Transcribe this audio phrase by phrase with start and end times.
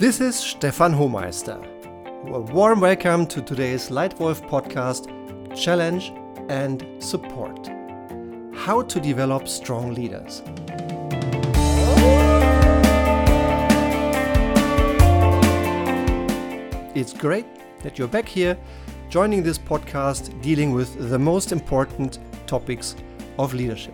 [0.00, 1.62] This is Stefan Homeister.
[2.32, 5.04] A warm welcome to today's Leitwolf podcast
[5.54, 6.10] Challenge
[6.48, 7.68] and Support
[8.54, 10.40] How to Develop Strong Leaders.
[16.94, 17.44] It's great
[17.82, 18.56] that you're back here
[19.10, 22.96] joining this podcast dealing with the most important topics
[23.38, 23.92] of leadership.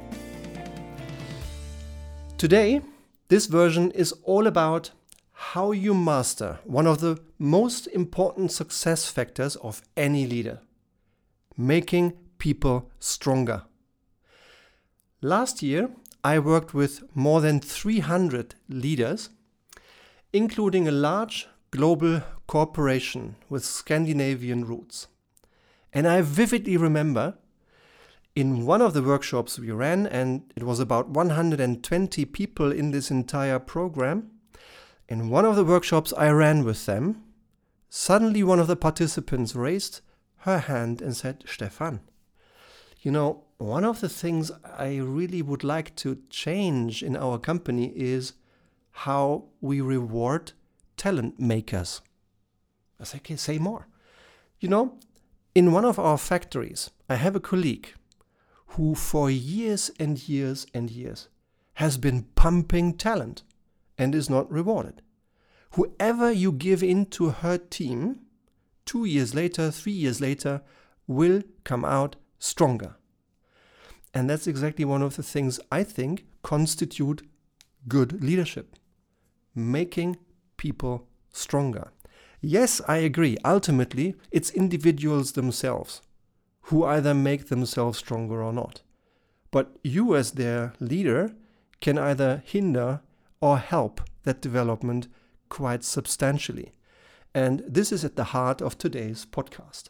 [2.38, 2.80] Today,
[3.26, 4.92] this version is all about
[5.38, 10.60] how you master one of the most important success factors of any leader
[11.58, 13.62] making people stronger.
[15.20, 15.90] Last year,
[16.24, 19.30] I worked with more than 300 leaders,
[20.32, 25.06] including a large global corporation with Scandinavian roots.
[25.92, 27.34] And I vividly remember
[28.34, 33.10] in one of the workshops we ran, and it was about 120 people in this
[33.10, 34.30] entire program,
[35.08, 37.22] in one of the workshops I ran with them,
[37.88, 40.00] suddenly one of the participants raised
[40.38, 42.00] her hand and said, Stefan,
[43.00, 47.92] you know, one of the things I really would like to change in our company
[47.94, 48.34] is
[48.90, 50.52] how we reward
[50.96, 52.00] talent makers.
[53.00, 53.86] I said, okay, say more.
[54.58, 54.98] You know,
[55.54, 57.94] in one of our factories, I have a colleague
[58.68, 61.28] who, for years and years and years,
[61.74, 63.42] has been pumping talent
[63.98, 65.02] and is not rewarded.
[65.72, 68.20] Whoever you give into her team,
[68.84, 70.62] two years later, three years later,
[71.06, 72.96] will come out stronger.
[74.14, 77.22] And that's exactly one of the things I think constitute
[77.88, 78.76] good leadership
[79.54, 80.16] making
[80.56, 81.90] people stronger.
[82.40, 83.36] Yes, I agree.
[83.44, 86.02] Ultimately, it's individuals themselves
[86.62, 88.82] who either make themselves stronger or not.
[89.50, 91.34] But you, as their leader,
[91.80, 93.00] can either hinder
[93.46, 95.06] or help that development
[95.48, 96.72] quite substantially.
[97.32, 99.84] And this is at the heart of today's podcast.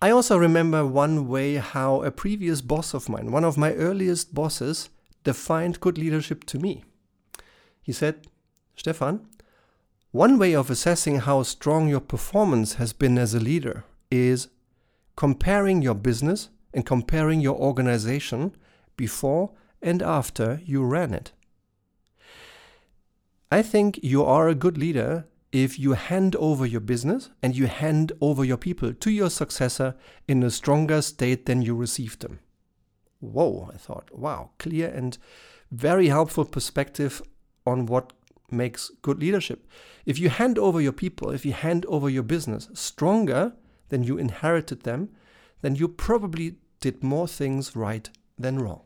[0.00, 4.34] I also remember one way how a previous boss of mine, one of my earliest
[4.34, 4.88] bosses,
[5.24, 6.84] defined good leadership to me.
[7.82, 8.26] He said,
[8.74, 9.26] Stefan,
[10.10, 14.48] one way of assessing how strong your performance has been as a leader is
[15.16, 18.56] comparing your business and comparing your organization
[18.96, 19.50] before
[19.82, 21.32] and after you ran it.
[23.50, 27.66] I think you are a good leader if you hand over your business and you
[27.66, 29.94] hand over your people to your successor
[30.26, 32.40] in a stronger state than you received them.
[33.20, 35.16] Whoa, I thought, wow, clear and
[35.70, 37.22] very helpful perspective
[37.66, 38.12] on what
[38.50, 39.66] makes good leadership.
[40.04, 43.54] If you hand over your people, if you hand over your business stronger
[43.88, 45.08] than you inherited them,
[45.62, 48.82] then you probably did more things right than wrong.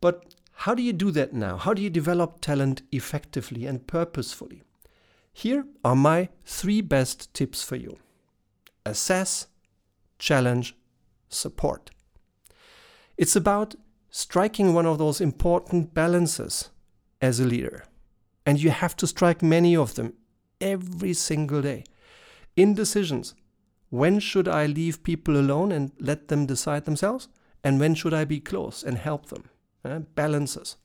[0.00, 0.33] But
[0.64, 1.58] how do you do that now?
[1.58, 4.62] How do you develop talent effectively and purposefully?
[5.30, 7.98] Here are my three best tips for you
[8.86, 9.48] assess,
[10.18, 10.74] challenge,
[11.28, 11.90] support.
[13.18, 13.74] It's about
[14.08, 16.70] striking one of those important balances
[17.20, 17.84] as a leader.
[18.46, 20.14] And you have to strike many of them
[20.62, 21.84] every single day.
[22.56, 23.34] In decisions,
[23.90, 27.28] when should I leave people alone and let them decide themselves?
[27.62, 29.50] And when should I be close and help them?
[29.84, 30.76] Uh, balances.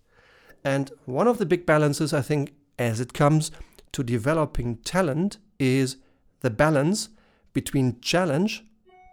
[0.63, 3.51] And one of the big balances, I think, as it comes
[3.93, 5.97] to developing talent, is
[6.41, 7.09] the balance
[7.53, 8.63] between challenge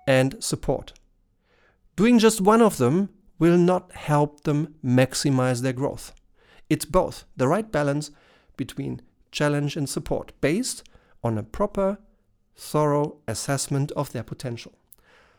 [0.07, 0.93] and support.
[1.97, 3.09] Doing just one of them
[3.39, 6.13] will not help them maximize their growth.
[6.69, 8.11] It's both the right balance
[8.57, 10.83] between challenge and support based
[11.23, 11.99] on a proper,
[12.57, 14.73] thorough assessment of their potential.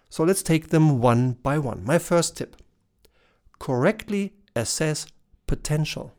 [0.09, 1.83] So let's take them one by one.
[1.83, 2.55] My first tip
[3.59, 5.07] correctly assess
[5.45, 6.13] potential.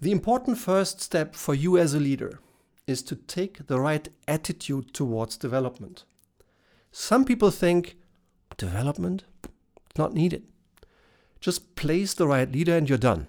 [0.00, 2.40] The important first step for you as a leader
[2.86, 6.04] is to take the right attitude towards development.
[6.92, 7.96] Some people think
[8.56, 9.24] development
[9.96, 10.44] not needed.
[11.40, 13.28] Just place the right leader and you're done.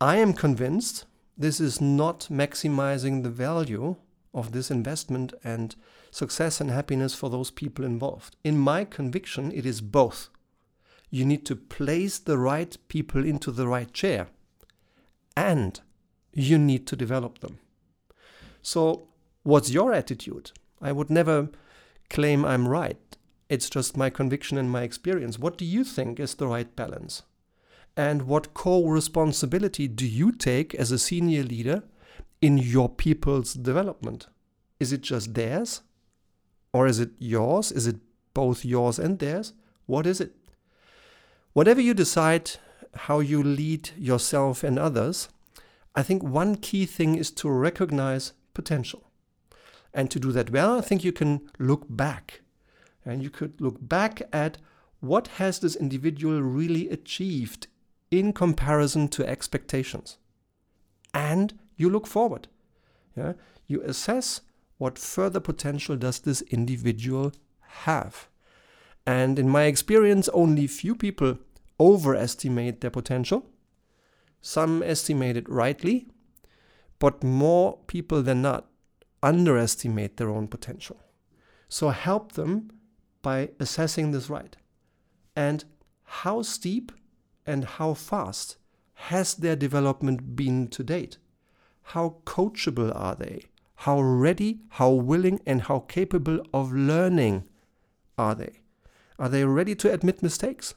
[0.00, 1.04] I am convinced
[1.36, 3.96] this is not maximizing the value
[4.34, 5.74] of this investment and
[6.10, 8.36] success and happiness for those people involved.
[8.44, 10.28] In my conviction, it is both
[11.10, 14.28] you need to place the right people into the right chair
[15.36, 15.80] and
[16.32, 17.58] you need to develop them.
[18.62, 19.08] So,
[19.42, 20.52] what's your attitude?
[20.80, 21.48] I would never
[22.10, 23.16] claim I'm right.
[23.48, 25.38] It's just my conviction and my experience.
[25.38, 27.22] What do you think is the right balance?
[27.96, 31.84] And what co responsibility do you take as a senior leader
[32.42, 34.26] in your people's development?
[34.78, 35.82] Is it just theirs?
[36.72, 37.72] Or is it yours?
[37.72, 37.96] Is it
[38.34, 39.54] both yours and theirs?
[39.86, 40.34] What is it?
[41.56, 42.50] Whatever you decide
[42.94, 45.30] how you lead yourself and others,
[45.94, 49.10] I think one key thing is to recognize potential.
[49.94, 52.42] And to do that well, I think you can look back.
[53.06, 54.58] And you could look back at
[55.00, 57.68] what has this individual really achieved
[58.10, 60.18] in comparison to expectations.
[61.14, 62.48] And you look forward.
[63.16, 63.32] Yeah?
[63.66, 64.42] You assess
[64.76, 68.28] what further potential does this individual have.
[69.06, 71.38] And in my experience, only few people
[71.78, 73.46] overestimate their potential.
[74.40, 76.06] Some estimate it rightly,
[76.98, 78.66] but more people than not
[79.22, 81.00] underestimate their own potential.
[81.68, 82.70] So help them
[83.22, 84.56] by assessing this right.
[85.34, 85.64] And
[86.04, 86.92] how steep
[87.44, 88.56] and how fast
[88.94, 91.18] has their development been to date?
[91.82, 93.42] How coachable are they?
[93.80, 97.44] How ready, how willing, and how capable of learning
[98.16, 98.60] are they?
[99.18, 100.74] Are they ready to admit mistakes?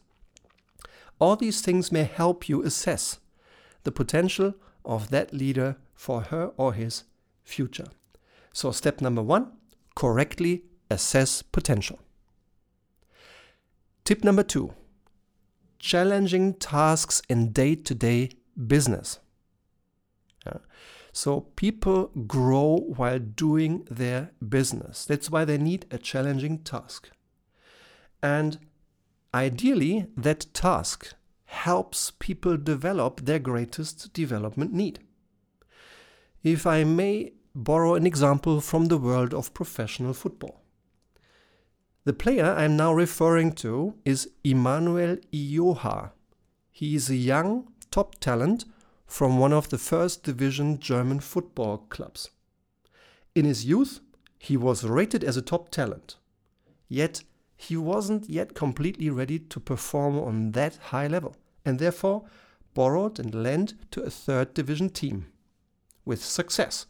[1.19, 3.19] All these things may help you assess
[3.83, 4.55] the potential
[4.85, 7.03] of that leader for her or his
[7.43, 7.87] future.
[8.53, 9.51] So, step number one
[9.95, 11.99] correctly assess potential.
[14.05, 14.73] Tip number two
[15.77, 18.29] challenging tasks in day to day
[18.67, 19.19] business.
[20.45, 20.57] Yeah.
[21.11, 25.05] So, people grow while doing their business.
[25.05, 27.09] That's why they need a challenging task.
[28.21, 28.59] And
[29.33, 31.13] ideally, that task
[31.45, 34.99] helps people develop their greatest development need.
[36.43, 40.61] If I may borrow an example from the world of professional football.
[42.05, 46.11] The player I'm now referring to is Emmanuel Iyoha.
[46.71, 48.65] He is a young top talent
[49.05, 52.29] from one of the first division German football clubs.
[53.35, 53.99] In his youth,
[54.37, 56.15] he was rated as a top talent.
[56.87, 57.23] Yet,
[57.61, 61.35] he wasn't yet completely ready to perform on that high level,
[61.65, 62.23] and therefore
[62.73, 65.25] borrowed and lent to a third division team.
[66.05, 66.85] With success.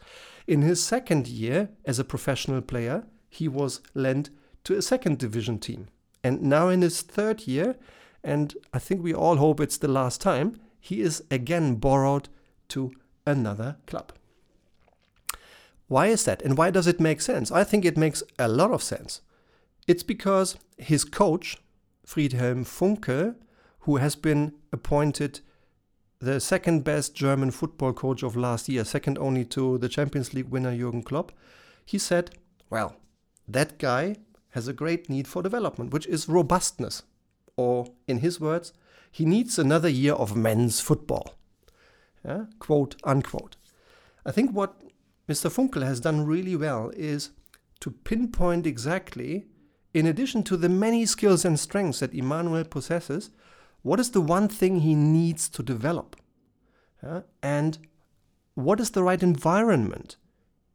[0.46, 4.30] In his second year as a professional player, he was lent
[4.66, 5.88] to a second division team.
[6.24, 7.76] And now in his third year,
[8.24, 12.30] and I think we all hope it's the last time, he is again borrowed
[12.70, 12.92] to
[13.26, 14.14] another club.
[15.88, 16.44] Why is that?
[16.44, 17.52] And why does it make sense?
[17.52, 19.22] I think it makes a lot of sense.
[19.90, 21.58] It's because his coach,
[22.06, 23.34] Friedhelm Funkel,
[23.80, 25.40] who has been appointed
[26.20, 30.50] the second best German football coach of last year, second only to the Champions League
[30.50, 31.32] winner Jurgen Klopp,
[31.84, 32.30] he said,
[32.70, 32.98] Well,
[33.48, 34.18] that guy
[34.50, 37.02] has a great need for development, which is robustness.
[37.58, 38.74] Or, in his words,
[39.12, 41.34] he needs another year of men's football.
[42.24, 42.46] Yeah?
[42.60, 43.56] Quote unquote.
[44.24, 44.80] I think what
[45.28, 45.50] Mr.
[45.50, 47.32] Funkel has done really well is
[47.80, 49.48] to pinpoint exactly
[49.94, 53.32] in addition to the many skills and strengths that Emmanuel possesses,
[53.82, 56.16] what is the one thing he needs to develop?
[57.02, 57.78] Uh, and
[58.56, 60.18] what is the right environment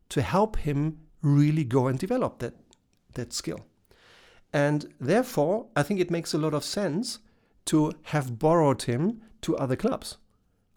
[0.09, 2.55] to help him really go and develop that,
[3.13, 3.61] that skill?
[4.53, 7.19] And therefore, I think it makes a lot of sense
[7.67, 10.17] to have borrowed him to other clubs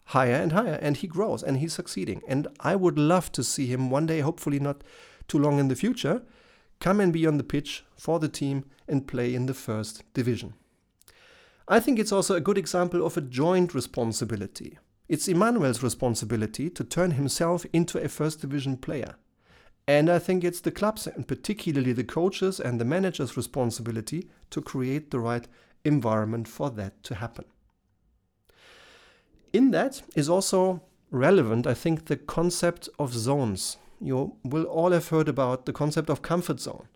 [0.08, 3.66] higher and higher and he grows and he's succeeding and i would love to see
[3.66, 4.82] him one day hopefully not
[5.26, 6.22] too long in the future
[6.80, 10.54] come and be on the pitch for the team and play in the first division.
[11.66, 14.78] I think it's also a good example of a joint responsibility.
[15.08, 19.16] It's Emmanuel's responsibility to turn himself into a first division player.
[19.86, 24.60] And I think it's the club's, and particularly the coaches and the managers' responsibility to
[24.60, 25.48] create the right
[25.84, 27.46] environment for that to happen.
[29.52, 35.08] In that is also relevant, I think, the concept of zones you will all have
[35.08, 36.88] heard about the concept of comfort zone.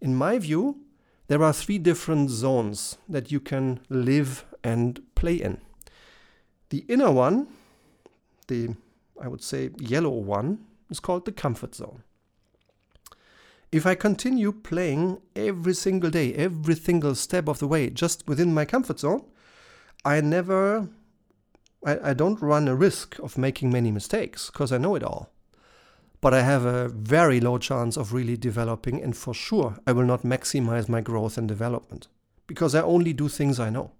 [0.00, 0.80] In my view,
[1.28, 5.60] there are three different zones that you can live and play in.
[6.70, 7.48] The inner one,
[8.48, 8.76] the
[9.20, 10.58] I would say yellow one,
[10.90, 12.02] is called the comfort zone.
[13.72, 18.54] If I continue playing every single day, every single step of the way, just within
[18.54, 19.24] my comfort zone,
[20.04, 20.88] I never,
[21.84, 25.33] I, I don't run a risk of making many mistakes because I know it all
[26.24, 30.06] but I have a very low chance of really developing, and for sure, I will
[30.06, 32.08] not maximize my growth and development
[32.46, 33.90] because I only do things I know.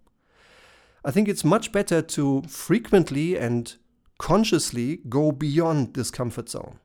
[1.04, 3.74] I think it's much better to frequently and
[4.16, 6.78] consciously go beyond this comfort zone.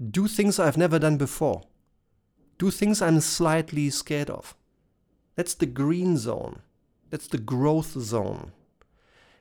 [0.00, 1.62] Do things I've never done before.
[2.56, 4.54] Do things I'm slightly scared of.
[5.34, 6.60] That's the green zone.
[7.10, 8.52] That's the growth zone.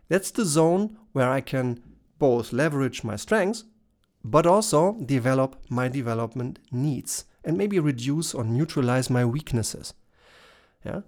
[0.10, 1.84] That's the zone where I can
[2.18, 3.66] both leverage my strengths
[4.24, 9.94] but also develop my development needs and maybe reduce or neutralize my weaknesses.
[10.86, 11.02] Yeah?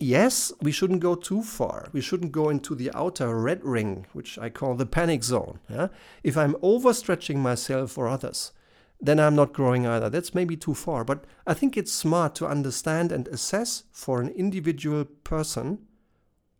[0.00, 1.88] yes, we shouldn't go too far.
[1.92, 5.60] We shouldn't go into the outer red ring, which I call the panic zone.
[5.68, 5.88] Yeah?
[6.24, 8.52] If I'm overstretching myself or others,
[9.00, 10.10] then I'm not growing either.
[10.10, 11.04] That's maybe too far.
[11.04, 15.86] But I think it's smart to understand and assess for an individual person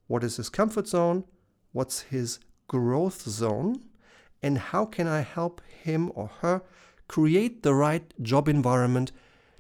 [0.07, 1.25] what is his comfort zone,
[1.73, 3.81] what's his growth zone,
[4.43, 6.63] and how can I help him or her
[7.09, 9.13] create the right job environment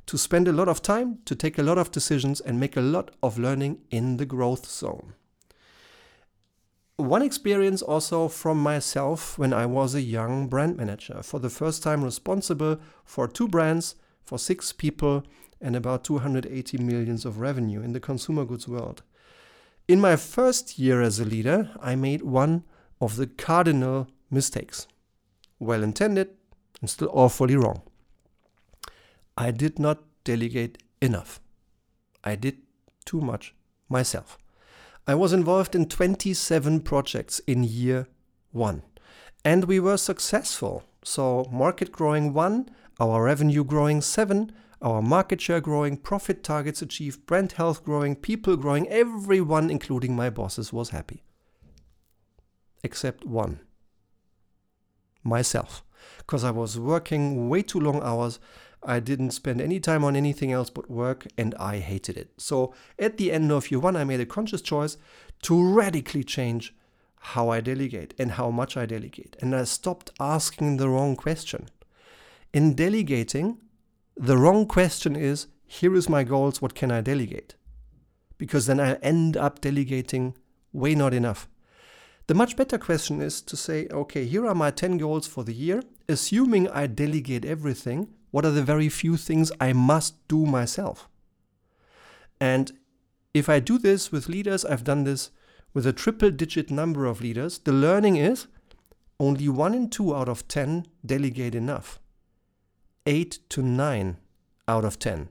[0.06, 2.80] to spend a lot of time, to take a lot of decisions, and make a
[2.80, 5.14] lot of learning in the growth zone.
[6.96, 11.82] One experience also from myself when I was a young brand manager, for the first
[11.82, 15.24] time responsible for two brands, for six people,
[15.60, 19.02] and about 280 millions of revenue in the consumer goods world.
[19.88, 22.64] In my first year as a leader, I made one
[23.00, 24.86] of the cardinal mistakes.
[25.58, 26.30] Well intended
[26.80, 27.82] and still awfully wrong.
[29.36, 31.40] I did not delegate enough.
[32.22, 32.58] I did
[33.04, 33.54] too much
[33.88, 34.38] myself.
[35.06, 38.06] I was involved in 27 projects in year
[38.52, 38.82] one,
[39.44, 40.84] and we were successful.
[41.02, 42.68] So, market growing one,
[43.00, 48.56] our revenue growing seven, our market share growing, profit targets achieved, brand health growing, people
[48.56, 51.22] growing, everyone, including my bosses, was happy.
[52.82, 53.60] Except one
[55.22, 55.82] myself
[56.18, 58.38] because I was working way too long hours.
[58.82, 62.30] I didn't spend any time on anything else but work and I hated it.
[62.38, 64.96] So at the end of year one, I made a conscious choice
[65.42, 66.74] to radically change
[67.20, 69.36] how I delegate and how much I delegate.
[69.40, 71.68] And I stopped asking the wrong question.
[72.52, 73.58] In delegating,
[74.16, 77.54] the wrong question is here is my goals, what can I delegate?
[78.38, 80.34] Because then I end up delegating
[80.72, 81.48] way not enough.
[82.30, 85.52] The much better question is to say, okay, here are my 10 goals for the
[85.52, 85.82] year.
[86.08, 91.08] Assuming I delegate everything, what are the very few things I must do myself?
[92.40, 92.70] And
[93.34, 95.32] if I do this with leaders, I've done this
[95.74, 98.46] with a triple digit number of leaders, the learning is
[99.18, 101.98] only one in two out of 10 delegate enough.
[103.06, 104.18] Eight to nine
[104.68, 105.30] out of 10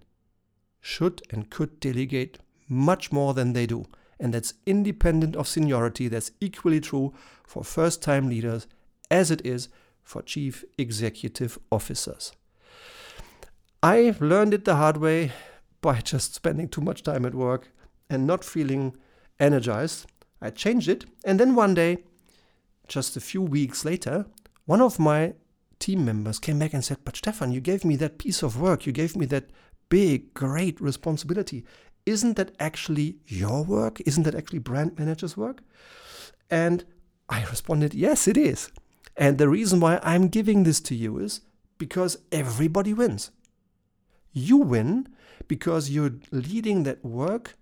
[0.82, 3.86] should and could delegate much more than they do
[4.20, 6.08] and that's independent of seniority.
[6.08, 7.14] That's equally true
[7.46, 8.68] for first time leaders
[9.10, 9.70] as it is
[10.04, 12.34] for chief executive officers.
[13.82, 15.32] I learned it the hard way
[15.82, 17.70] by just spending too much time at work
[18.10, 18.96] and not feeling
[19.40, 20.06] energized.
[20.42, 22.00] I changed it, and then one day,
[22.88, 24.26] just a few weeks later,
[24.66, 25.34] one of my
[25.80, 28.86] team members came back and said, But Stefan, you gave me that piece of work,
[28.86, 29.50] you gave me that
[29.90, 31.66] big, great responsibility
[32.06, 34.02] isn't that actually your work?
[34.06, 35.62] Isn't that actually brand manager's work?
[36.50, 36.86] And
[37.30, 38.72] I responded, yes, it is.
[39.16, 41.42] And the reason why I'm giving this to you is
[41.78, 43.32] because everybody wins.
[44.32, 45.08] You win
[45.48, 47.58] because you're leading that work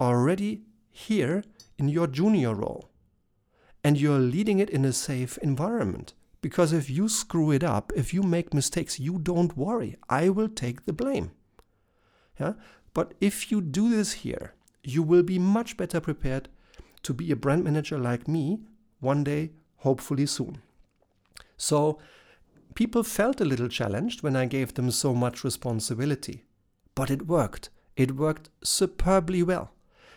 [0.00, 1.44] already here
[1.78, 2.90] in your junior role.
[3.84, 6.14] And you're leading it in a safe environment.
[6.40, 9.96] Because if you screw it up, if you make mistakes, you don't worry.
[10.08, 11.30] I will take the blame.
[12.38, 12.54] Yeah?
[12.94, 16.48] But if you do this here, you will be much better prepared
[17.02, 18.60] to be a brand manager like me
[19.00, 20.62] one day, hopefully soon.
[21.56, 21.98] So,
[22.74, 26.44] people felt a little challenged when I gave them so much responsibility.
[26.94, 27.70] But it worked.
[27.96, 29.72] It worked superbly well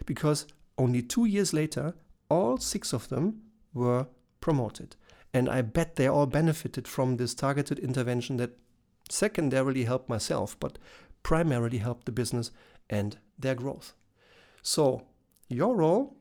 [0.05, 1.94] because only two years later,
[2.29, 3.41] all six of them
[3.74, 4.08] were
[4.41, 4.96] promoted.
[5.34, 8.58] And I bet they all benefited from this targeted intervention that
[9.10, 10.77] secondarily helped myself, but
[11.25, 12.51] primarily help the business
[12.88, 13.94] and their growth.
[14.62, 15.08] So,
[15.50, 16.15] your role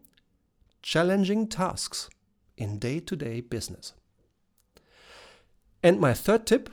[0.81, 2.09] challenging tasks
[2.57, 3.93] in day to day business.
[5.83, 6.71] And my third tip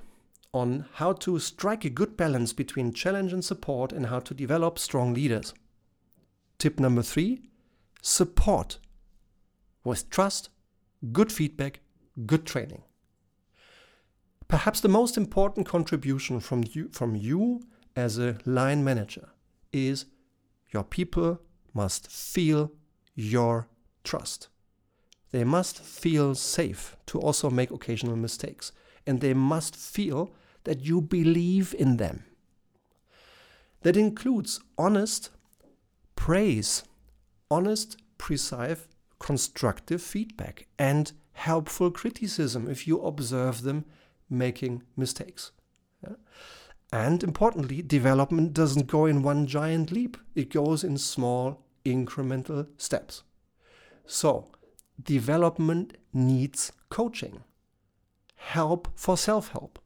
[0.53, 4.79] on how to strike a good balance between challenge and support and how to develop
[4.79, 5.53] strong leaders.
[6.57, 7.41] Tip number three
[8.01, 8.77] support
[9.83, 10.47] with trust,
[11.11, 11.81] good feedback,
[12.25, 12.83] good training.
[14.47, 17.61] Perhaps the most important contribution from you, from you
[17.95, 19.29] as a line manager
[19.71, 20.05] is
[20.69, 21.41] your people
[21.73, 22.71] must feel
[23.15, 23.67] your
[24.03, 24.47] trust.
[25.31, 28.71] They must feel safe to also make occasional mistakes.
[29.07, 30.33] And they must feel
[30.65, 32.25] that you believe in them.
[33.81, 35.31] That includes honest
[36.15, 36.83] praise,
[37.49, 43.85] honest, precise, constructive feedback, and helpful criticism if you observe them
[44.29, 45.51] making mistakes.
[46.03, 46.15] Yeah?
[46.91, 53.23] And importantly, development doesn't go in one giant leap, it goes in small incremental steps.
[54.05, 54.51] So,
[55.01, 57.43] development needs coaching,
[58.35, 59.79] help for self help,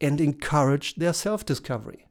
[0.00, 2.06] and encourage their self discovery.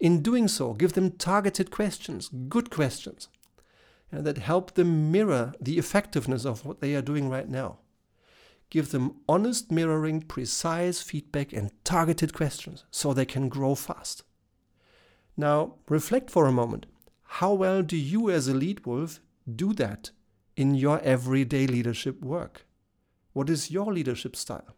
[0.00, 3.28] In doing so, give them targeted questions, good questions,
[4.10, 7.78] and that help them mirror the effectiveness of what they are doing right now.
[8.70, 14.22] Give them honest mirroring, precise feedback, and targeted questions so they can grow fast.
[15.36, 16.86] Now, reflect for a moment.
[17.24, 19.20] How well do you, as a lead wolf,
[19.56, 20.12] do that
[20.56, 22.66] in your everyday leadership work?
[23.32, 24.76] What is your leadership style?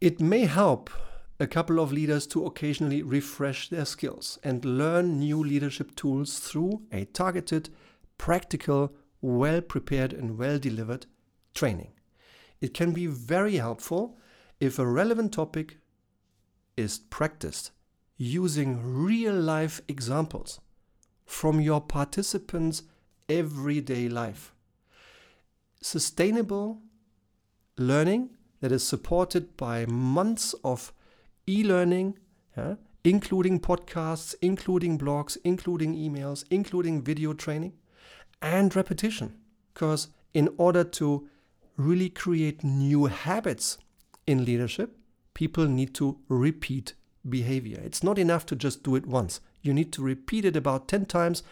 [0.00, 0.90] It may help
[1.38, 6.82] a couple of leaders to occasionally refresh their skills and learn new leadership tools through
[6.90, 7.70] a targeted,
[8.18, 11.06] practical, well prepared, and well delivered
[11.54, 11.92] training.
[12.60, 14.18] It can be very helpful
[14.60, 15.78] if a relevant topic
[16.76, 17.72] is practiced
[18.16, 20.60] using real life examples
[21.24, 22.82] from your participants'
[23.28, 24.52] everyday life.
[25.80, 26.82] Sustainable
[27.78, 28.30] learning
[28.60, 30.92] that is supported by months of
[31.46, 32.18] e learning,
[32.56, 37.72] yeah, including podcasts, including blogs, including emails, including video training,
[38.42, 39.34] and repetition.
[39.72, 41.29] Because in order to
[41.80, 43.78] really create new habits
[44.26, 44.96] in leadership,
[45.34, 46.92] people need to repeat
[47.28, 47.80] behavior.
[47.82, 49.40] It's not enough to just do it once.
[49.62, 51.42] You need to repeat it about 10 times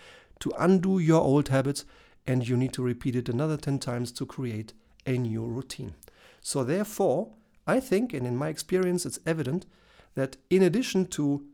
[0.40, 1.84] to undo your old habits,
[2.26, 4.74] and you need to repeat it another 10 times to create
[5.06, 5.94] a new routine.
[6.40, 7.32] So, therefore,
[7.66, 9.66] I think, and in my experience, it's evident
[10.14, 11.46] that in addition to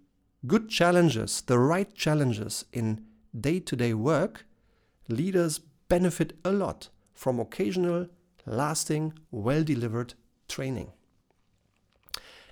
[0.47, 3.05] good challenges, the right challenges in
[3.39, 4.47] day to day work,
[5.09, 8.09] leaders benefit a lot from occasional,
[8.47, 10.15] lasting, well delivered
[10.49, 10.93] training.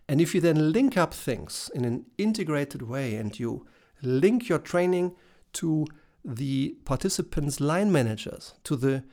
[0.09, 3.67] And if you then link up things in an integrated way and you
[4.03, 5.15] link your training
[5.55, 5.87] to
[6.25, 9.05] the participants' line managers, to the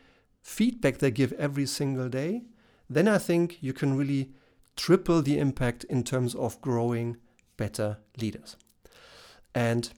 [0.42, 2.44] feedback they give every single day,
[2.90, 4.32] then I think you can really
[4.76, 7.18] triple the impact in terms of growing
[7.58, 8.56] better leaders.
[9.54, 9.92] And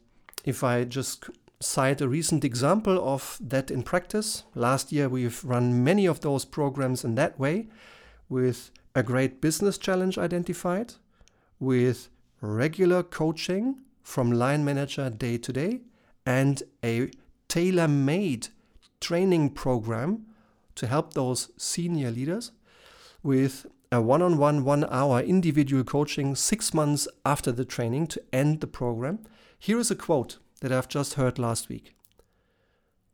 [0.44, 1.30] if I just
[1.62, 6.44] cite a recent example of that in practice, last year we've run many of those
[6.44, 7.68] programs in that way
[8.27, 10.93] with a great business challenge identified,
[11.60, 12.10] with
[12.41, 15.82] regular coaching from line manager day to day,
[16.26, 17.10] and a
[17.47, 18.47] tailor made
[19.00, 20.26] training program
[20.76, 22.52] to help those senior leaders
[23.21, 28.21] with a one on one, one hour individual coaching six months after the training to
[28.34, 29.19] end the program.
[29.60, 31.93] Here is a quote that I've just heard last week.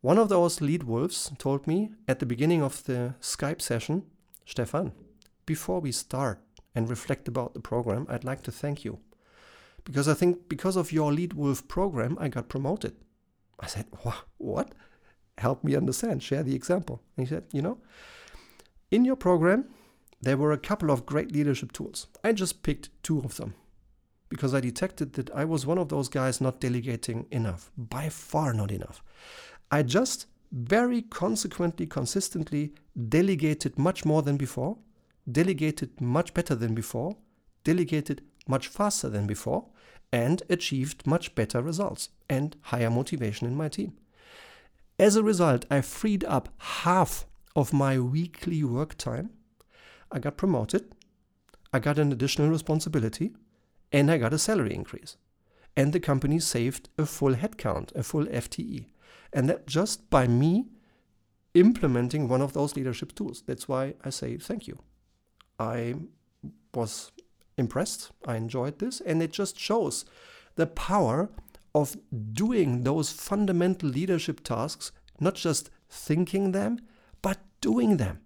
[0.02, 4.04] One of those lead wolves told me at the beginning of the Skype session
[4.46, 4.94] Stefan,
[5.46, 6.40] before we start
[6.74, 9.00] and reflect about the program, I'd like to thank you.
[9.84, 12.96] Because I think because of your Lead Wolf program, I got promoted.
[13.60, 13.88] I said,
[14.38, 14.74] What?
[15.38, 17.02] Help me understand, share the example.
[17.16, 17.78] And he said, You know,
[18.92, 19.66] in your program,
[20.22, 22.08] there were a couple of great leadership tools.
[22.24, 23.56] I just picked two of them
[24.30, 28.54] because I detected that I was one of those guys not delegating enough, by far
[28.54, 29.04] not enough.
[29.72, 32.74] I just very consequently, consistently
[33.10, 34.78] delegated much more than before
[35.30, 37.18] delegated much better than before,
[37.64, 39.66] delegated much faster than before,
[40.12, 43.94] and achieved much better results and higher motivation in my team.
[44.98, 49.32] As a result, I freed up half of my weekly work time.
[50.12, 50.96] I got promoted,
[51.74, 53.34] I got an additional responsibility,
[53.92, 55.18] and I got a salary increase.
[55.76, 58.88] And the company saved a full headcount, a full FTE.
[59.32, 60.66] And that just by me
[61.54, 63.44] implementing one of those leadership tools.
[63.46, 64.80] That's why I say thank you.
[65.60, 65.96] I
[66.74, 67.12] was
[67.58, 68.12] impressed.
[68.26, 69.02] I enjoyed this.
[69.02, 70.06] And it just shows
[70.56, 71.30] the power
[71.74, 71.96] of
[72.34, 76.80] doing those fundamental leadership tasks, not just thinking them,
[77.22, 78.22] but doing them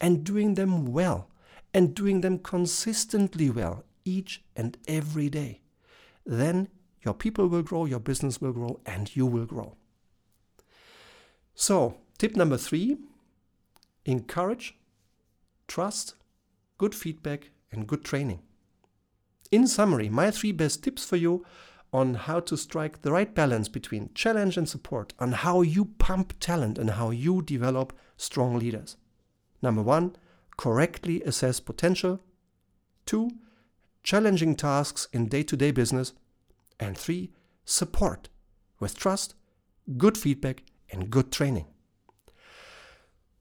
[0.00, 1.30] and doing them well
[1.72, 5.60] and doing them consistently well each and every day.
[6.24, 6.68] Then
[7.04, 9.76] your people will grow, your business will grow, and you will grow.
[11.54, 12.96] So, tip number three
[14.04, 14.76] encourage,
[15.66, 16.14] trust,
[16.78, 18.40] good feedback, and good training.
[19.50, 21.44] In summary, my three best tips for you
[21.92, 26.34] on how to strike the right balance between challenge and support, on how you pump
[26.40, 28.96] talent and how you develop strong leaders.
[29.62, 30.16] Number one,
[30.56, 32.20] correctly assess potential.
[33.06, 33.30] Two,
[34.04, 36.12] challenging tasks in day to day business.
[36.78, 37.32] And three,
[37.64, 38.28] support
[38.78, 39.34] with trust,
[39.96, 41.66] good feedback, and good training.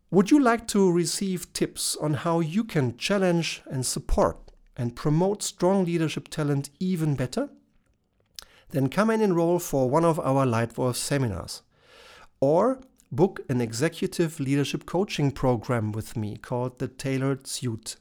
[0.09, 5.43] Would you like to receive tips on how you can challenge and support and promote
[5.43, 7.49] strong leadership talent even better?
[8.69, 11.63] Then come and enroll for one of our Leitwolf seminars.
[12.39, 12.79] Or
[13.11, 17.95] book an executive leadership coaching program with me called the Tailored Suit,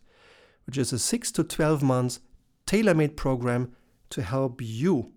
[0.66, 2.20] which is a 6 to 12 months
[2.72, 3.70] tailor made program
[4.08, 5.12] to help you,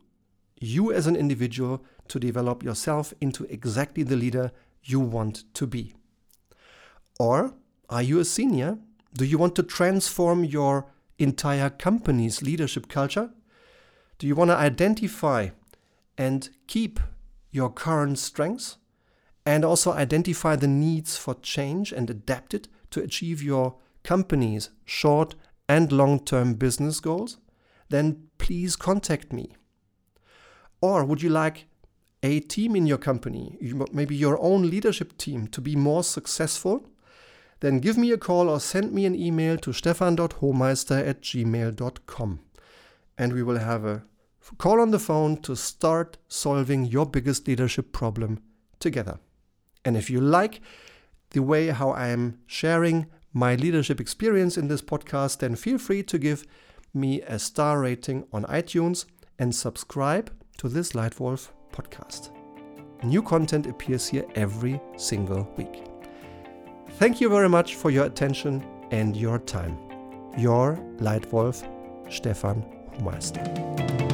[0.59, 4.51] you as an individual, to develop yourself into exactly the leader
[4.83, 5.95] you want to be?
[7.17, 7.53] Or
[7.89, 8.77] are you a senior?
[9.13, 13.29] Do you want to transform your entire company's leadership culture?
[14.17, 15.51] Do you want to identify
[16.17, 16.99] and keep
[17.51, 18.75] your current strengths
[19.45, 25.35] and also identify the needs for change and adapt it to achieve your company's short
[25.69, 27.37] and long term business goals?
[27.89, 29.55] Then please contact me.
[30.81, 31.67] Or would you like
[32.23, 33.57] a team in your company,
[33.91, 36.87] maybe your own leadership team, to be more successful?
[37.59, 42.39] Then give me a call or send me an email to stefan.homeister at gmail.com.
[43.17, 44.03] And we will have a
[44.57, 48.41] call on the phone to start solving your biggest leadership problem
[48.79, 49.19] together.
[49.83, 50.61] And if you like
[51.31, 56.03] the way how I am sharing my leadership experience in this podcast, then feel free
[56.03, 56.45] to give
[56.95, 59.05] me a star rating on iTunes
[59.37, 62.31] and subscribe to this Leitwolf podcast.
[63.03, 65.83] New content appears here every single week.
[66.97, 69.77] Thank you very much for your attention and your time.
[70.37, 71.67] Your Leitwolf,
[72.11, 72.65] Stefan
[73.01, 74.04] Meister.